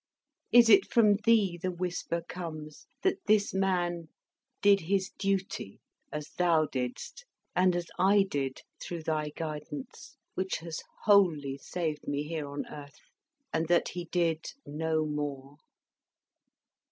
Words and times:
Is 0.51 0.67
it 0.67 0.91
from 0.91 1.17
thee 1.25 1.59
the 1.61 1.69
whisper 1.71 2.23
comes, 2.27 2.87
that 3.03 3.19
this 3.27 3.53
man 3.53 4.07
did 4.59 4.79
his 4.79 5.11
duty 5.19 5.79
as 6.11 6.31
thou 6.39 6.65
didst, 6.65 7.23
and 7.55 7.75
as 7.75 7.85
I 7.99 8.23
did, 8.23 8.63
through 8.81 9.03
thy 9.03 9.29
guidance, 9.35 10.15
which 10.33 10.57
has 10.61 10.81
wholly 11.03 11.57
saved 11.59 12.07
me 12.07 12.23
here 12.23 12.49
on 12.49 12.65
earth, 12.65 13.11
and 13.53 13.67
that 13.67 13.89
he 13.89 14.05
did 14.05 14.47
no 14.65 15.05
more?" 15.05 15.57